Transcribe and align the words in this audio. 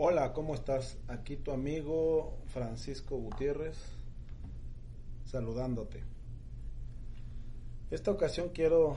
Hola, 0.00 0.32
¿cómo 0.32 0.54
estás? 0.54 0.96
Aquí 1.08 1.34
tu 1.34 1.50
amigo 1.50 2.38
Francisco 2.46 3.16
Gutiérrez 3.16 3.76
saludándote. 5.24 6.04
Esta 7.90 8.12
ocasión 8.12 8.50
quiero 8.54 8.96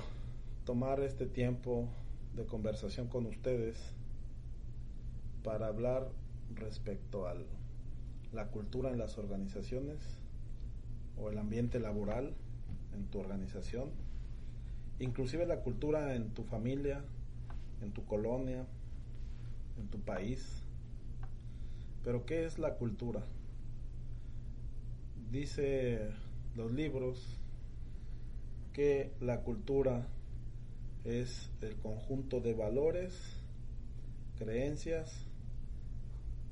tomar 0.64 1.00
este 1.00 1.25
tiempo 1.25 1.88
de 2.36 2.45
conversación 2.45 3.07
con 3.07 3.25
ustedes 3.25 3.79
para 5.43 5.66
hablar 5.66 6.07
respecto 6.54 7.27
a 7.27 7.33
la 8.31 8.49
cultura 8.49 8.91
en 8.91 8.99
las 8.99 9.18
organizaciones 9.18 9.97
o 11.20 11.31
el 11.31 11.39
ambiente 11.39 11.79
laboral 11.79 12.36
en 12.93 13.07
tu 13.07 13.18
organización, 13.18 13.89
inclusive 14.99 15.47
la 15.47 15.61
cultura 15.61 16.13
en 16.13 16.29
tu 16.29 16.43
familia, 16.43 17.04
en 17.81 17.91
tu 17.91 18.05
colonia, 18.05 18.68
en 19.79 19.88
tu 19.88 19.99
país 19.99 20.62
pero 22.04 22.26
¿qué 22.26 22.46
es 22.46 22.60
la 22.60 22.76
cultura? 22.76 23.23
Dice 25.32 26.12
los 26.55 26.72
libros 26.72 27.40
que 28.74 29.12
la 29.20 29.41
cultura 29.41 30.08
es 31.04 31.50
el 31.62 31.76
conjunto 31.77 32.40
de 32.41 32.54
valores, 32.54 33.14
creencias 34.38 35.26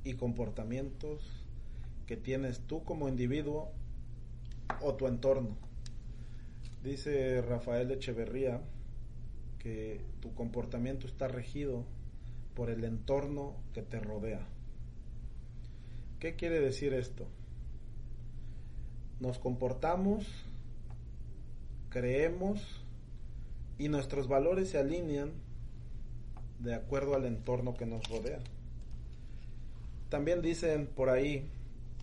y 0.04 0.14
comportamientos 0.14 1.22
que 2.08 2.18
tienes 2.18 2.60
tú 2.62 2.84
como 2.84 3.10
individuo 3.10 3.72
o 4.82 4.96
tu 4.96 5.08
entorno. 5.08 5.58
Dice 6.84 7.42
Rafael 7.42 7.92
Echeverría 7.92 8.62
que 9.60 10.02
tu 10.22 10.34
comportamiento 10.34 11.06
está 11.06 11.28
regido 11.28 11.84
por 12.56 12.70
el 12.70 12.84
entorno 12.84 13.56
que 13.74 13.82
te 13.82 14.00
rodea. 14.00 14.48
¿Qué 16.20 16.36
quiere 16.36 16.60
decir 16.60 16.94
esto? 16.94 17.26
Nos 19.22 19.40
comportamos, 19.40 20.28
creemos 21.90 22.84
y 23.78 23.88
nuestros 23.88 24.28
valores 24.28 24.70
se 24.70 24.80
alinean 24.80 25.32
de 26.60 26.76
acuerdo 26.76 27.16
al 27.16 27.26
entorno 27.26 27.76
que 27.78 27.86
nos 27.86 28.04
rodea. 28.10 28.40
También 30.10 30.42
dicen 30.42 30.88
por 30.88 31.10
ahí 31.10 31.48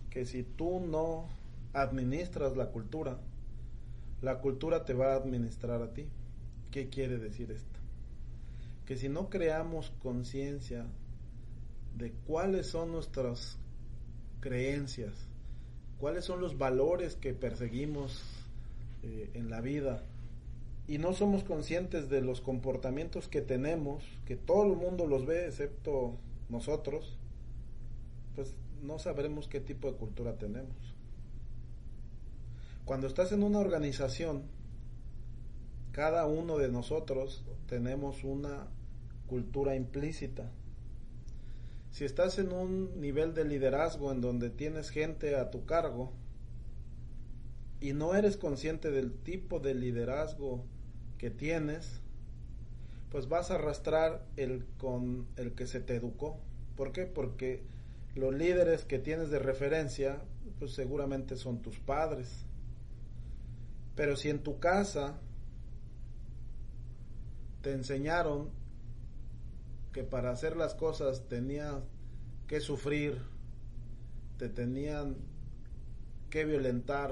que 0.09 0.25
si 0.25 0.41
tú 0.41 0.79
no 0.79 1.27
administras 1.73 2.57
la 2.57 2.71
cultura, 2.71 3.19
la 4.23 4.39
cultura 4.39 4.83
te 4.83 4.93
va 4.93 5.13
a 5.13 5.17
administrar 5.17 5.83
a 5.83 5.93
ti. 5.93 6.07
¿Qué 6.71 6.89
quiere 6.89 7.19
decir 7.19 7.51
esto? 7.51 7.79
Que 8.87 8.97
si 8.97 9.09
no 9.09 9.29
creamos 9.29 9.91
conciencia 10.01 10.87
de 11.95 12.13
cuáles 12.25 12.65
son 12.65 12.91
nuestras 12.91 13.59
creencias, 14.47 15.13
cuáles 15.99 16.23
son 16.23 16.39
los 16.39 16.57
valores 16.57 17.17
que 17.17 17.33
perseguimos 17.33 18.23
eh, 19.03 19.29
en 19.33 19.49
la 19.49 19.59
vida 19.59 20.03
y 20.87 20.99
no 20.99 21.11
somos 21.11 21.43
conscientes 21.43 22.09
de 22.09 22.21
los 22.21 22.39
comportamientos 22.39 23.27
que 23.27 23.41
tenemos, 23.41 24.05
que 24.25 24.37
todo 24.37 24.63
el 24.63 24.77
mundo 24.77 25.05
los 25.05 25.25
ve 25.25 25.47
excepto 25.47 26.15
nosotros, 26.47 27.17
pues 28.35 28.53
no 28.81 28.99
sabremos 28.99 29.49
qué 29.49 29.59
tipo 29.59 29.91
de 29.91 29.97
cultura 29.97 30.37
tenemos. 30.37 30.95
Cuando 32.85 33.05
estás 33.07 33.33
en 33.33 33.43
una 33.43 33.59
organización, 33.59 34.43
cada 35.91 36.25
uno 36.25 36.57
de 36.57 36.69
nosotros 36.69 37.43
tenemos 37.67 38.23
una 38.23 38.67
cultura 39.27 39.75
implícita 39.75 40.49
si 41.91 42.05
estás 42.05 42.37
en 42.39 42.51
un 42.51 42.99
nivel 42.99 43.33
de 43.33 43.45
liderazgo 43.45 44.11
en 44.11 44.21
donde 44.21 44.49
tienes 44.49 44.89
gente 44.89 45.35
a 45.35 45.49
tu 45.49 45.65
cargo 45.65 46.13
y 47.79 47.93
no 47.93 48.15
eres 48.15 48.37
consciente 48.37 48.91
del 48.91 49.13
tipo 49.13 49.59
de 49.59 49.73
liderazgo 49.73 50.65
que 51.17 51.29
tienes, 51.29 52.01
pues 53.11 53.27
vas 53.27 53.51
a 53.51 53.55
arrastrar 53.55 54.25
el 54.35 54.65
con 54.77 55.27
el 55.37 55.53
que 55.53 55.67
se 55.67 55.79
te 55.79 55.95
educó. 55.95 56.39
¿Por 56.75 56.91
qué? 56.91 57.05
Porque 57.05 57.63
los 58.15 58.33
líderes 58.33 58.83
que 58.85 58.99
tienes 58.99 59.29
de 59.29 59.39
referencia, 59.39 60.21
pues 60.59 60.73
seguramente 60.73 61.35
son 61.35 61.61
tus 61.61 61.79
padres. 61.79 62.45
Pero 63.95 64.15
si 64.15 64.29
en 64.29 64.43
tu 64.43 64.59
casa 64.59 65.19
te 67.61 67.71
enseñaron 67.71 68.49
que 69.93 70.03
para 70.03 70.31
hacer 70.31 70.55
las 70.55 70.75
cosas 70.75 71.27
tenías 71.27 71.75
que 72.47 72.59
sufrir, 72.59 73.21
te 74.37 74.49
tenían 74.49 75.17
que 76.29 76.45
violentar 76.45 77.11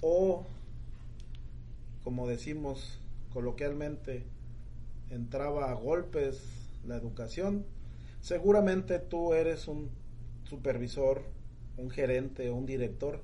o, 0.00 0.46
como 2.02 2.26
decimos 2.28 3.00
coloquialmente, 3.32 4.24
entraba 5.10 5.70
a 5.70 5.74
golpes 5.74 6.42
la 6.86 6.96
educación, 6.96 7.64
seguramente 8.20 8.98
tú 8.98 9.34
eres 9.34 9.68
un 9.68 9.90
supervisor, 10.44 11.22
un 11.76 11.90
gerente 11.90 12.50
o 12.50 12.56
un 12.56 12.66
director 12.66 13.20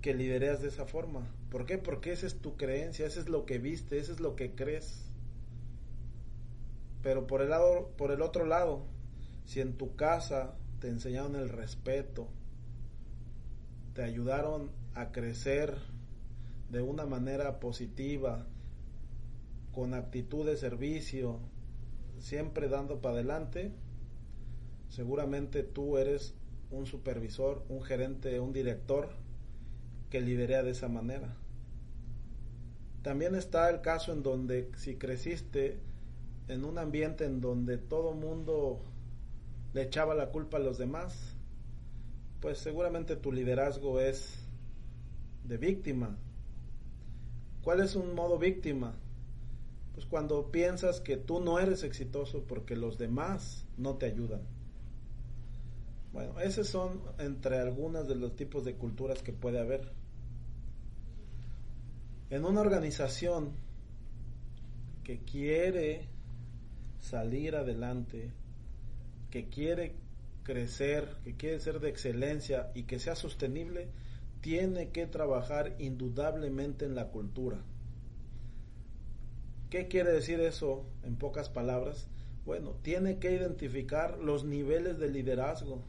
que 0.00 0.14
lidereas 0.14 0.62
de 0.62 0.68
esa 0.68 0.86
forma. 0.86 1.26
¿Por 1.50 1.66
qué? 1.66 1.78
Porque 1.78 2.12
esa 2.12 2.26
es 2.26 2.40
tu 2.40 2.56
creencia, 2.56 3.06
eso 3.06 3.20
es 3.20 3.28
lo 3.28 3.46
que 3.46 3.58
viste, 3.58 3.98
eso 3.98 4.12
es 4.12 4.20
lo 4.20 4.36
que 4.36 4.54
crees. 4.54 5.07
Pero 7.02 7.26
por 7.26 7.42
el, 7.42 7.50
lado, 7.50 7.90
por 7.96 8.10
el 8.10 8.22
otro 8.22 8.44
lado, 8.44 8.86
si 9.44 9.60
en 9.60 9.76
tu 9.76 9.96
casa 9.96 10.56
te 10.80 10.88
enseñaron 10.88 11.36
el 11.36 11.48
respeto, 11.48 12.28
te 13.94 14.02
ayudaron 14.02 14.70
a 14.94 15.10
crecer 15.10 15.76
de 16.70 16.82
una 16.82 17.06
manera 17.06 17.60
positiva, 17.60 18.46
con 19.72 19.94
actitud 19.94 20.44
de 20.44 20.56
servicio, 20.56 21.38
siempre 22.18 22.68
dando 22.68 23.00
para 23.00 23.14
adelante, 23.14 23.72
seguramente 24.88 25.62
tú 25.62 25.98
eres 25.98 26.34
un 26.70 26.86
supervisor, 26.86 27.64
un 27.68 27.82
gerente, 27.82 28.40
un 28.40 28.52
director 28.52 29.10
que 30.10 30.20
liderea 30.20 30.62
de 30.62 30.72
esa 30.72 30.88
manera. 30.88 31.36
También 33.02 33.34
está 33.34 33.70
el 33.70 33.80
caso 33.80 34.12
en 34.12 34.22
donde 34.22 34.70
si 34.76 34.96
creciste 34.96 35.78
en 36.48 36.64
un 36.64 36.78
ambiente 36.78 37.24
en 37.24 37.40
donde 37.40 37.78
todo 37.78 38.12
mundo 38.12 38.80
le 39.74 39.82
echaba 39.82 40.14
la 40.14 40.30
culpa 40.30 40.56
a 40.56 40.60
los 40.60 40.78
demás, 40.78 41.36
pues 42.40 42.58
seguramente 42.58 43.16
tu 43.16 43.32
liderazgo 43.32 44.00
es 44.00 44.38
de 45.44 45.58
víctima. 45.58 46.16
¿Cuál 47.62 47.80
es 47.80 47.96
un 47.96 48.14
modo 48.14 48.38
víctima? 48.38 48.94
Pues 49.94 50.06
cuando 50.06 50.50
piensas 50.50 51.00
que 51.00 51.16
tú 51.16 51.40
no 51.40 51.58
eres 51.58 51.82
exitoso 51.82 52.44
porque 52.44 52.76
los 52.76 52.98
demás 52.98 53.66
no 53.76 53.96
te 53.96 54.06
ayudan. 54.06 54.40
Bueno, 56.12 56.40
esos 56.40 56.68
son 56.68 57.02
entre 57.18 57.58
algunos 57.58 58.08
de 58.08 58.14
los 58.14 58.34
tipos 58.36 58.64
de 58.64 58.74
culturas 58.74 59.22
que 59.22 59.32
puede 59.32 59.60
haber. 59.60 59.92
En 62.30 62.44
una 62.44 62.60
organización 62.60 63.52
que 65.04 65.18
quiere 65.20 66.08
salir 67.00 67.56
adelante, 67.56 68.32
que 69.30 69.48
quiere 69.48 69.96
crecer, 70.42 71.08
que 71.24 71.36
quiere 71.36 71.60
ser 71.60 71.80
de 71.80 71.88
excelencia 71.88 72.70
y 72.74 72.84
que 72.84 72.98
sea 72.98 73.14
sostenible, 73.14 73.88
tiene 74.40 74.90
que 74.90 75.06
trabajar 75.06 75.74
indudablemente 75.78 76.84
en 76.84 76.94
la 76.94 77.08
cultura. 77.08 77.58
¿Qué 79.70 79.88
quiere 79.88 80.12
decir 80.12 80.40
eso 80.40 80.86
en 81.02 81.16
pocas 81.16 81.48
palabras? 81.48 82.08
Bueno, 82.46 82.76
tiene 82.82 83.18
que 83.18 83.32
identificar 83.32 84.18
los 84.18 84.44
niveles 84.44 84.98
de 84.98 85.10
liderazgo. 85.10 85.82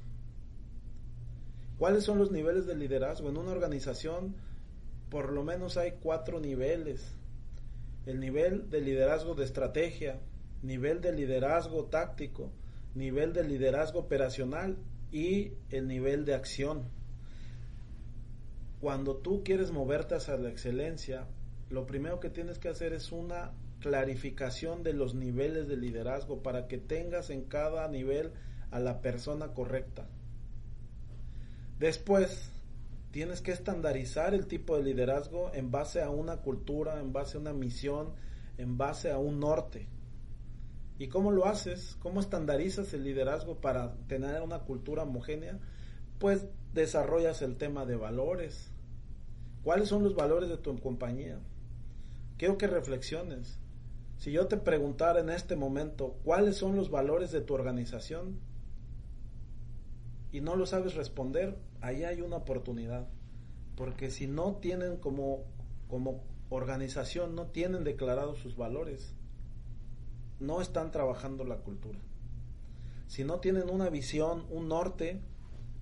¿Cuáles 1.77 2.03
son 2.03 2.17
los 2.17 2.31
niveles 2.31 2.65
de 2.65 2.75
liderazgo? 2.75 3.29
En 3.29 3.37
una 3.37 3.51
organización 3.51 4.35
por 5.09 5.31
lo 5.31 5.43
menos 5.43 5.77
hay 5.77 5.93
cuatro 6.01 6.39
niveles. 6.39 7.13
El 8.05 8.19
nivel 8.19 8.69
de 8.69 8.81
liderazgo 8.81 9.35
de 9.35 9.43
estrategia, 9.45 10.19
nivel 10.61 11.01
de 11.01 11.13
liderazgo 11.13 11.85
táctico, 11.85 12.51
nivel 12.95 13.33
de 13.33 13.43
liderazgo 13.43 13.99
operacional 13.99 14.77
y 15.11 15.53
el 15.69 15.87
nivel 15.87 16.25
de 16.25 16.35
acción. 16.35 16.83
Cuando 18.81 19.17
tú 19.17 19.43
quieres 19.43 19.71
moverte 19.71 20.15
hacia 20.15 20.37
la 20.37 20.49
excelencia, 20.49 21.27
lo 21.69 21.85
primero 21.85 22.19
que 22.19 22.29
tienes 22.29 22.59
que 22.59 22.69
hacer 22.69 22.93
es 22.93 23.11
una 23.11 23.51
clarificación 23.79 24.83
de 24.83 24.93
los 24.93 25.15
niveles 25.15 25.67
de 25.67 25.77
liderazgo 25.77 26.41
para 26.41 26.67
que 26.67 26.77
tengas 26.77 27.29
en 27.29 27.43
cada 27.43 27.87
nivel 27.87 28.31
a 28.71 28.79
la 28.79 29.01
persona 29.01 29.53
correcta. 29.53 30.07
Después, 31.79 32.51
tienes 33.11 33.41
que 33.41 33.51
estandarizar 33.51 34.33
el 34.33 34.47
tipo 34.47 34.75
de 34.75 34.83
liderazgo 34.83 35.51
en 35.53 35.71
base 35.71 36.01
a 36.01 36.09
una 36.09 36.37
cultura, 36.37 36.99
en 36.99 37.13
base 37.13 37.37
a 37.37 37.41
una 37.41 37.53
misión, 37.53 38.13
en 38.57 38.77
base 38.77 39.11
a 39.11 39.17
un 39.17 39.39
norte. 39.39 39.87
¿Y 40.99 41.07
cómo 41.07 41.31
lo 41.31 41.45
haces? 41.45 41.95
¿Cómo 42.01 42.19
estandarizas 42.19 42.93
el 42.93 43.05
liderazgo 43.05 43.61
para 43.61 43.95
tener 44.07 44.41
una 44.41 44.59
cultura 44.59 45.03
homogénea? 45.03 45.57
Pues 46.19 46.45
desarrollas 46.73 47.41
el 47.41 47.55
tema 47.55 47.85
de 47.85 47.95
valores. 47.95 48.69
¿Cuáles 49.63 49.87
son 49.87 50.03
los 50.03 50.13
valores 50.13 50.49
de 50.49 50.57
tu 50.57 50.77
compañía? 50.77 51.39
Quiero 52.37 52.57
que 52.57 52.67
reflexiones. 52.67 53.59
Si 54.17 54.33
yo 54.33 54.47
te 54.47 54.57
preguntara 54.57 55.21
en 55.21 55.29
este 55.29 55.55
momento 55.55 56.19
cuáles 56.25 56.57
son 56.57 56.75
los 56.75 56.91
valores 56.91 57.31
de 57.31 57.39
tu 57.39 57.53
organización 57.53 58.41
y 60.33 60.41
no 60.41 60.57
lo 60.57 60.65
sabes 60.65 60.95
responder, 60.95 61.57
ahí 61.79 62.03
hay 62.03 62.19
una 62.19 62.35
oportunidad. 62.35 63.07
Porque 63.77 64.11
si 64.11 64.27
no 64.27 64.57
tienen 64.57 64.97
como, 64.97 65.45
como 65.87 66.25
organización, 66.49 67.35
no 67.35 67.47
tienen 67.47 67.85
declarados 67.85 68.39
sus 68.39 68.57
valores, 68.57 69.15
no 70.39 70.61
están 70.61 70.91
trabajando 70.91 71.43
la 71.43 71.57
cultura. 71.57 71.99
Si 73.07 73.23
no 73.23 73.39
tienen 73.39 73.69
una 73.69 73.89
visión, 73.89 74.45
un 74.49 74.67
norte, 74.67 75.19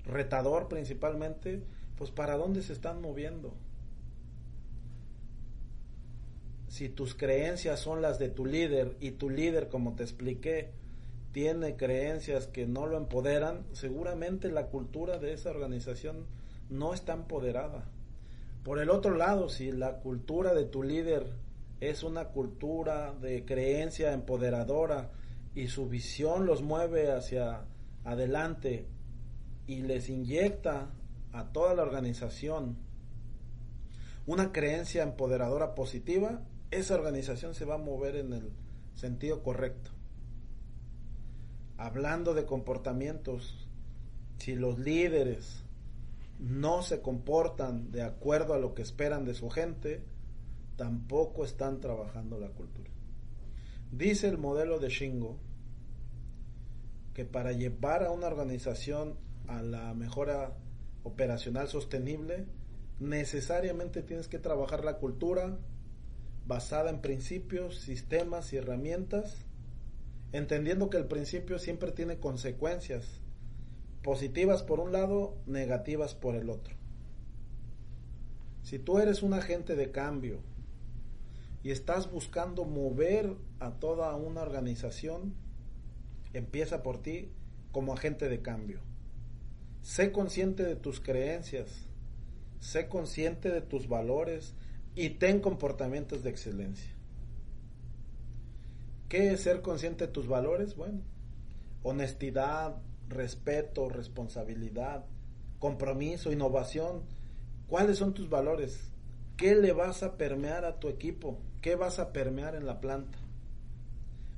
retador 0.06 0.68
principalmente, 0.68 1.62
pues 1.98 2.12
para 2.12 2.38
dónde 2.38 2.62
se 2.62 2.74
están 2.74 3.02
moviendo. 3.02 3.54
Si 6.70 6.90
tus 6.90 7.16
creencias 7.16 7.80
son 7.80 8.02
las 8.02 8.20
de 8.20 8.30
tu 8.30 8.46
líder 8.46 8.96
y 9.00 9.12
tu 9.12 9.30
líder, 9.30 9.68
como 9.68 9.96
te 9.96 10.04
expliqué, 10.04 10.72
tiene 11.32 11.76
creencias 11.76 12.48
que 12.48 12.66
no 12.66 12.88
lo 12.88 12.98
empoderan, 12.98 13.66
seguramente 13.74 14.50
la 14.50 14.68
cultura 14.68 15.18
de 15.18 15.34
esa 15.34 15.50
organización 15.50 16.26
no 16.70 16.94
está 16.94 17.14
empoderada. 17.14 17.86
Por 18.64 18.80
el 18.80 18.90
otro 18.90 19.16
lado, 19.16 19.50
si 19.50 19.72
la 19.72 20.00
cultura 20.00 20.54
de 20.54 20.66
tu 20.66 20.84
líder 20.84 21.28
es 21.80 22.04
una 22.04 22.30
cultura 22.30 23.14
de 23.14 23.46
creencia 23.46 24.14
empoderadora 24.14 25.12
y 25.54 25.68
su 25.68 25.88
visión 25.88 26.46
los 26.46 26.62
mueve 26.62 27.12
hacia 27.12 27.66
adelante 28.04 28.88
y 29.68 29.82
les 29.82 30.10
inyecta 30.10 30.92
a 31.34 31.52
toda 31.52 31.74
la 31.76 31.84
organización 31.84 32.78
una 34.28 34.52
creencia 34.52 35.04
empoderadora 35.04 35.74
positiva, 35.74 36.42
esa 36.70 36.96
organización 36.96 37.56
se 37.56 37.64
va 37.64 37.76
a 37.76 37.80
mover 37.80 38.18
en 38.18 38.34
el 38.34 38.52
sentido 38.94 39.42
correcto. 39.42 39.92
Hablando 41.78 42.34
de 42.34 42.46
comportamientos, 42.46 43.70
si 44.38 44.56
los 44.56 44.80
líderes 44.80 45.64
no 46.40 46.82
se 46.82 47.02
comportan 47.02 47.90
de 47.92 48.04
acuerdo 48.04 48.54
a 48.54 48.60
lo 48.60 48.74
que 48.74 48.82
esperan 48.82 49.24
de 49.24 49.34
su 49.34 49.50
gente, 49.50 50.04
tampoco 50.78 51.44
están 51.44 51.82
trabajando 51.82 52.40
la 52.40 52.50
cultura. 52.50 52.90
Dice 53.92 54.28
el 54.28 54.38
modelo 54.38 54.80
de 54.80 54.90
Shingo 54.90 55.38
que 57.14 57.26
para 57.26 57.52
llevar 57.52 58.04
a 58.04 58.12
una 58.12 58.28
organización 58.28 59.18
a 59.48 59.62
la 59.62 59.94
mejora 59.96 60.56
operacional 61.04 61.68
sostenible, 61.68 62.46
necesariamente 63.00 64.04
tienes 64.04 64.28
que 64.28 64.40
trabajar 64.40 64.86
la 64.86 64.98
cultura 64.98 65.58
basada 66.46 66.92
en 66.92 67.02
principios, 67.02 67.80
sistemas 67.80 68.54
y 68.54 68.58
herramientas, 68.58 69.46
entendiendo 70.32 70.90
que 70.90 70.98
el 70.98 71.08
principio 71.08 71.58
siempre 71.58 71.92
tiene 71.92 72.20
consecuencias, 72.20 73.22
positivas 74.04 74.62
por 74.62 74.80
un 74.80 74.92
lado, 74.92 75.38
negativas 75.48 76.14
por 76.14 76.36
el 76.36 76.50
otro. 76.50 76.76
Si 78.62 78.80
tú 78.80 79.00
eres 79.00 79.24
un 79.24 79.34
agente 79.34 79.76
de 79.76 79.92
cambio 79.92 80.42
y 81.68 81.72
estás 81.72 82.10
buscando 82.10 82.64
mover 82.64 83.36
a 83.60 83.72
toda 83.72 84.16
una 84.16 84.42
organización, 84.42 85.34
empieza 86.32 86.82
por 86.82 87.02
ti 87.02 87.34
como 87.74 87.92
agente 87.92 88.30
de 88.30 88.42
cambio. 88.42 88.80
Sé 89.82 90.14
consciente 90.14 90.64
de 90.64 90.78
tus 90.78 91.02
creencias, 91.02 91.90
sé 92.62 92.88
consciente 92.88 93.52
de 93.52 93.60
tus 93.60 93.90
valores 93.90 94.54
y 94.96 95.10
ten 95.10 95.42
comportamientos 95.42 96.24
de 96.24 96.30
excelencia. 96.30 96.96
¿Qué 99.10 99.34
es 99.34 99.42
ser 99.42 99.62
consciente 99.62 100.08
de 100.08 100.14
tus 100.14 100.30
valores? 100.30 100.78
Bueno, 100.78 101.02
honestidad, 101.84 102.78
respeto, 103.10 103.90
responsabilidad, 103.90 105.04
compromiso, 105.60 106.32
innovación. 106.32 107.02
¿Cuáles 107.68 107.98
son 107.98 108.14
tus 108.14 108.30
valores? 108.30 108.90
¿Qué 109.36 109.54
le 109.54 109.74
vas 109.74 110.02
a 110.02 110.16
permear 110.16 110.64
a 110.64 110.80
tu 110.80 110.88
equipo? 110.88 111.42
¿Qué 111.62 111.76
vas 111.76 112.00
a 112.00 112.14
permear 112.14 112.56
en 112.56 112.66
la 112.66 112.80
planta? 112.80 113.18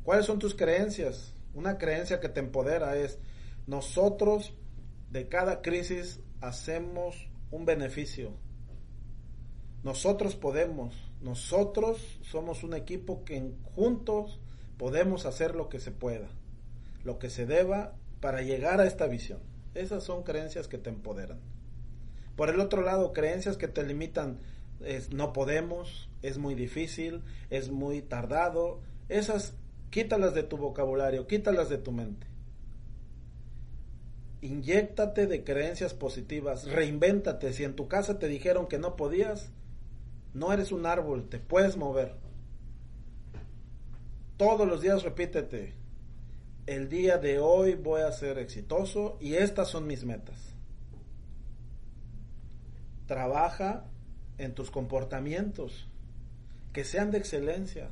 ¿Cuáles 0.03 0.25
son 0.25 0.39
tus 0.39 0.55
creencias? 0.55 1.33
Una 1.53 1.77
creencia 1.77 2.19
que 2.19 2.29
te 2.29 2.39
empodera 2.39 2.95
es, 2.97 3.19
nosotros 3.67 4.53
de 5.11 5.27
cada 5.27 5.61
crisis 5.61 6.21
hacemos 6.41 7.29
un 7.51 7.65
beneficio. 7.65 8.31
Nosotros 9.83 10.35
podemos, 10.35 10.95
nosotros 11.21 12.19
somos 12.21 12.63
un 12.63 12.73
equipo 12.73 13.23
que 13.23 13.53
juntos 13.75 14.39
podemos 14.77 15.25
hacer 15.25 15.55
lo 15.55 15.69
que 15.69 15.79
se 15.79 15.91
pueda, 15.91 16.29
lo 17.03 17.19
que 17.19 17.29
se 17.29 17.45
deba 17.45 17.95
para 18.19 18.41
llegar 18.41 18.81
a 18.81 18.85
esta 18.85 19.07
visión. 19.07 19.39
Esas 19.75 20.03
son 20.03 20.23
creencias 20.23 20.67
que 20.67 20.77
te 20.77 20.89
empoderan. 20.89 21.39
Por 22.35 22.49
el 22.49 22.59
otro 22.59 22.81
lado, 22.81 23.13
creencias 23.13 23.57
que 23.57 23.67
te 23.67 23.83
limitan, 23.83 24.39
no 25.11 25.33
podemos, 25.33 26.09
es 26.21 26.37
muy 26.37 26.55
difícil, 26.55 27.21
es 27.49 27.69
muy 27.69 28.01
tardado. 28.01 28.81
Esas 29.09 29.53
quítalas 29.89 30.33
de 30.33 30.43
tu 30.43 30.57
vocabulario, 30.57 31.27
quítalas 31.27 31.69
de 31.69 31.77
tu 31.77 31.91
mente. 31.91 32.27
Inyéctate 34.41 35.27
de 35.27 35.43
creencias 35.43 35.93
positivas, 35.93 36.65
reinvéntate. 36.65 37.51
Si 37.51 37.63
en 37.63 37.75
tu 37.75 37.87
casa 37.87 38.19
te 38.19 38.27
dijeron 38.27 38.67
que 38.67 38.79
no 38.79 38.95
podías, 38.95 39.51
no 40.33 40.53
eres 40.53 40.71
un 40.71 40.85
árbol, 40.85 41.27
te 41.27 41.39
puedes 41.39 41.75
mover. 41.75 42.15
Todos 44.37 44.65
los 44.65 44.81
días 44.81 45.03
repítete, 45.03 45.73
el 46.65 46.87
día 46.87 47.17
de 47.17 47.39
hoy 47.39 47.75
voy 47.75 48.01
a 48.01 48.11
ser 48.13 48.37
exitoso 48.37 49.17
y 49.19 49.33
estas 49.33 49.67
son 49.67 49.87
mis 49.87 50.05
metas. 50.05 50.53
Trabaja 53.07 53.88
en 54.39 54.55
tus 54.55 54.71
comportamientos, 54.71 55.87
que 56.73 56.83
sean 56.83 57.11
de 57.11 57.19
excelencia. 57.19 57.91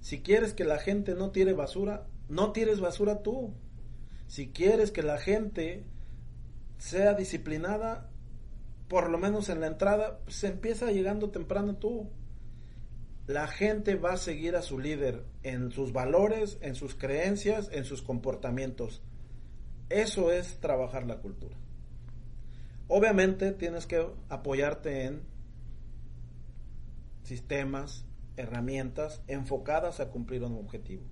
Si 0.00 0.22
quieres 0.22 0.54
que 0.54 0.64
la 0.64 0.78
gente 0.78 1.14
no 1.14 1.30
tire 1.30 1.52
basura, 1.52 2.06
no 2.28 2.52
tires 2.52 2.80
basura 2.80 3.22
tú. 3.22 3.54
Si 4.26 4.48
quieres 4.52 4.90
que 4.90 5.02
la 5.02 5.18
gente 5.18 5.84
sea 6.78 7.14
disciplinada, 7.14 8.10
por 8.88 9.10
lo 9.10 9.18
menos 9.18 9.50
en 9.50 9.60
la 9.60 9.66
entrada, 9.66 10.20
se 10.28 10.46
empieza 10.48 10.90
llegando 10.90 11.30
temprano 11.30 11.76
tú 11.76 12.10
la 13.28 13.46
gente 13.46 13.94
va 13.94 14.14
a 14.14 14.16
seguir 14.16 14.56
a 14.56 14.62
su 14.62 14.78
líder 14.78 15.22
en 15.42 15.70
sus 15.70 15.92
valores, 15.92 16.56
en 16.62 16.74
sus 16.74 16.94
creencias, 16.94 17.68
en 17.72 17.84
sus 17.84 18.00
comportamientos. 18.00 19.02
Eso 19.90 20.32
es 20.32 20.60
trabajar 20.60 21.06
la 21.06 21.18
cultura. 21.18 21.54
Obviamente 22.88 23.52
tienes 23.52 23.86
que 23.86 24.06
apoyarte 24.30 25.04
en 25.04 25.22
sistemas, 27.22 28.06
herramientas 28.36 29.22
enfocadas 29.26 30.00
a 30.00 30.08
cumplir 30.08 30.42
un 30.42 30.56
objetivo. 30.56 31.02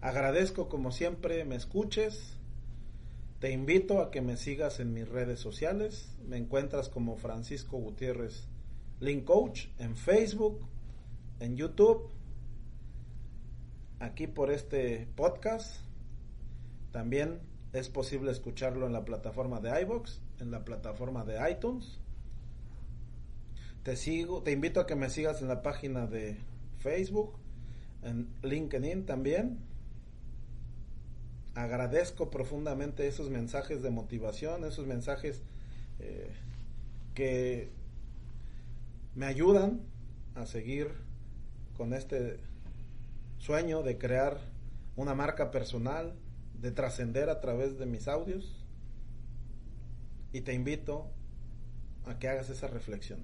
Agradezco 0.00 0.68
como 0.68 0.90
siempre 0.90 1.44
me 1.44 1.54
escuches. 1.54 2.36
Te 3.38 3.52
invito 3.52 4.00
a 4.00 4.10
que 4.10 4.20
me 4.20 4.36
sigas 4.36 4.80
en 4.80 4.92
mis 4.92 5.08
redes 5.08 5.38
sociales. 5.38 6.16
Me 6.26 6.36
encuentras 6.36 6.88
como 6.88 7.16
Francisco 7.16 7.78
Gutiérrez 7.78 8.48
Link 8.98 9.24
Coach 9.24 9.66
en 9.78 9.96
Facebook, 9.96 10.66
en 11.38 11.56
YouTube, 11.56 12.08
aquí 14.00 14.26
por 14.26 14.50
este 14.50 15.08
podcast. 15.14 15.84
También 16.90 17.40
es 17.72 17.88
posible 17.88 18.30
escucharlo 18.30 18.86
en 18.86 18.92
la 18.92 19.04
plataforma 19.04 19.60
de 19.60 19.80
iBox, 19.82 20.20
en 20.40 20.50
la 20.50 20.64
plataforma 20.64 21.24
de 21.24 21.50
iTunes. 21.50 21.98
Te 23.82 23.96
sigo, 23.96 24.42
te 24.42 24.52
invito 24.52 24.80
a 24.80 24.86
que 24.86 24.94
me 24.94 25.10
sigas 25.10 25.42
en 25.42 25.48
la 25.48 25.62
página 25.62 26.06
de 26.06 26.38
Facebook, 26.78 27.34
en 28.02 28.28
LinkedIn 28.42 29.06
también. 29.06 29.58
Agradezco 31.54 32.30
profundamente 32.30 33.06
esos 33.08 33.30
mensajes 33.30 33.82
de 33.82 33.90
motivación, 33.90 34.64
esos 34.64 34.86
mensajes 34.86 35.42
eh, 35.98 36.30
que 37.14 37.70
me 39.14 39.26
ayudan 39.26 39.80
a 40.34 40.46
seguir 40.46 40.92
con 41.76 41.92
este 41.92 42.38
sueño 43.38 43.82
de 43.82 43.98
crear 43.98 44.38
una 44.96 45.14
marca 45.14 45.50
personal, 45.50 46.14
de 46.62 46.70
trascender 46.70 47.28
a 47.28 47.40
través 47.40 47.78
de 47.78 47.84
mis 47.84 48.08
audios. 48.08 48.64
Y 50.32 50.40
te 50.40 50.54
invito 50.54 51.10
a 52.06 52.18
que 52.18 52.28
hagas 52.28 52.48
esa 52.48 52.68
reflexión. 52.68 53.20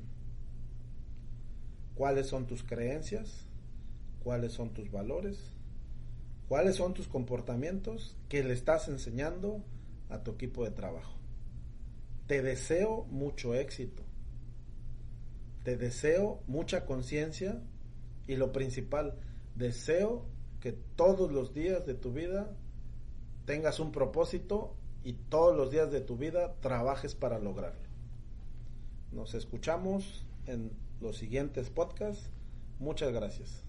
¿Cuáles 1.94 2.26
son 2.26 2.46
tus 2.46 2.62
creencias? 2.62 3.48
cuáles 4.28 4.52
son 4.52 4.74
tus 4.74 4.90
valores, 4.90 5.38
cuáles 6.48 6.76
son 6.76 6.94
tus 6.94 7.08
comportamientos 7.08 8.16
que 8.28 8.42
le 8.42 8.52
estás 8.52 8.88
enseñando 8.88 9.64
a 10.08 10.22
tu 10.22 10.32
equipo 10.32 10.64
de 10.64 10.70
trabajo. 10.70 11.14
Te 12.26 12.42
deseo 12.42 13.04
mucho 13.04 13.54
éxito. 13.54 14.02
Te 15.64 15.78
deseo 15.78 16.42
mucha 16.46 16.84
conciencia 16.84 17.62
y 18.26 18.36
lo 18.36 18.52
principal, 18.52 19.18
deseo 19.54 20.26
que 20.60 20.72
todos 20.72 21.32
los 21.32 21.54
días 21.54 21.86
de 21.86 21.94
tu 21.94 22.12
vida 22.12 22.54
tengas 23.48 23.80
un 23.80 23.92
propósito 23.92 24.76
y 25.02 25.14
todos 25.14 25.56
los 25.56 25.70
días 25.70 25.90
de 25.90 26.02
tu 26.02 26.18
vida 26.18 26.56
trabajes 26.60 27.14
para 27.14 27.38
lograrlo. 27.38 27.88
Nos 29.10 29.32
escuchamos 29.32 30.26
en 30.44 30.70
los 31.00 31.16
siguientes 31.16 31.70
podcasts. 31.70 32.28
Muchas 32.78 33.10
gracias. 33.10 33.64